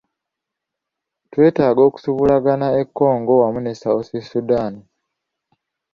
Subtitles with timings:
[1.31, 4.73] Twetaaga okusuubuligana ne Congo wamu ne South Sudan,